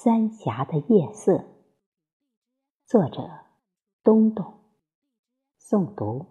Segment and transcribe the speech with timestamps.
[0.00, 1.44] 三峡的夜色。
[2.86, 3.28] 作者：
[4.04, 4.60] 东东。
[5.60, 6.24] 诵读：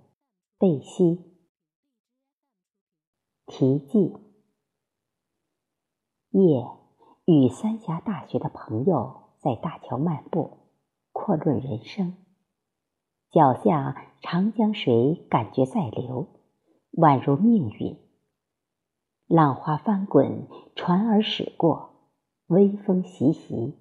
[0.58, 1.38] 贝西。
[3.46, 4.16] 题记：
[6.30, 6.66] 夜
[7.26, 10.60] 与三峡大学的朋友在大桥漫步，
[11.12, 12.16] 阔论人生。
[13.30, 16.26] 脚下长江水感觉在流，
[16.94, 18.00] 宛如命运。
[19.26, 21.97] 浪花翻滚，船儿驶过，
[22.48, 23.76] 微风习习，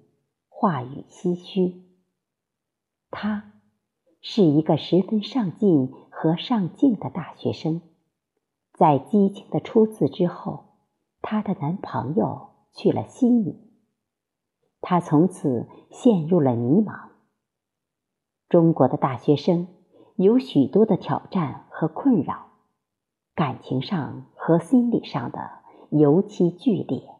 [0.49, 1.83] 话语唏嘘。
[3.09, 3.53] 他
[4.21, 7.81] 是一个十分上进和上进的大学生。
[8.73, 10.65] 在激情的初次之后，
[11.21, 13.71] 她的男朋友去了悉尼，
[14.81, 17.09] 她从此陷入了迷茫。
[18.49, 19.67] 中国的大学生
[20.15, 22.47] 有许多的挑战和困扰，
[23.33, 24.25] 感情上。
[24.47, 25.59] 和心理上的
[25.89, 27.16] 尤其剧烈。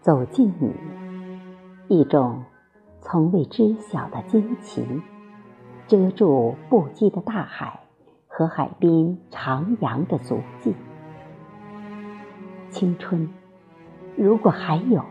[0.00, 0.74] 走进你，
[1.86, 2.42] 一种
[3.00, 4.84] 从未知晓的惊奇，
[5.92, 7.80] 遮住不羁的大海
[8.26, 10.74] 和海边徜徉的足迹。
[12.70, 13.28] 青春，
[14.16, 15.04] 如果还有，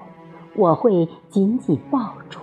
[0.56, 2.40] 我会紧紧抱住。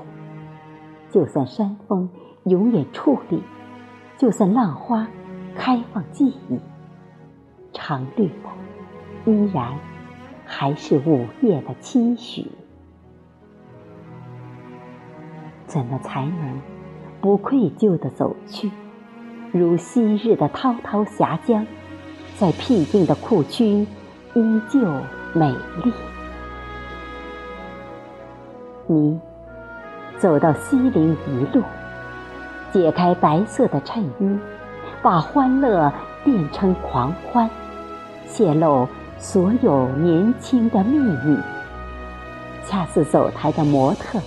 [1.11, 2.09] 就算山峰
[2.45, 3.43] 永远矗立，
[4.17, 5.09] 就算浪花
[5.57, 6.61] 开放记忆，
[7.73, 9.77] 常绿的依然。
[10.47, 12.47] 还是午夜的期许，
[15.67, 16.61] 怎么才能
[17.21, 18.71] 不愧疚地走去？
[19.53, 21.67] 如昔日的滔滔峡江，
[22.37, 23.87] 在僻静的库区
[24.35, 24.81] 依旧
[25.33, 25.51] 美
[25.83, 25.93] 丽。
[28.87, 29.21] 你
[30.19, 31.63] 走到西陵一路，
[32.73, 34.39] 解开白色的衬衣，
[35.03, 35.93] 把欢乐
[36.25, 37.49] 变成狂欢，
[38.27, 38.87] 泄露。
[39.21, 41.37] 所有年轻的秘密，
[42.65, 44.21] 恰似走台的模特，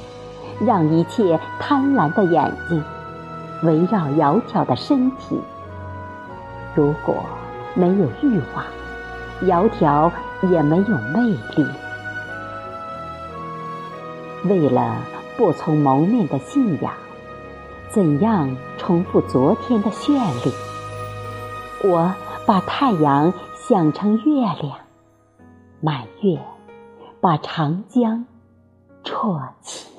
[0.66, 2.84] 让一切贪婪的眼睛
[3.64, 5.40] 围绕窈窕的身体。
[6.76, 7.16] 如果
[7.74, 8.66] 没有欲望，
[9.42, 10.12] 窈窕
[10.50, 11.22] 也没有魅
[11.56, 11.68] 力。
[14.46, 14.98] 为了
[15.38, 16.94] 不从蒙面的信仰，
[17.90, 20.14] 怎样重复昨天的绚
[20.46, 20.54] 丽？
[21.84, 22.14] 我
[22.46, 23.34] 把太阳。
[23.64, 24.80] 想成月亮，
[25.80, 26.40] 满月
[27.22, 28.26] 把长江
[29.04, 29.91] 啜起。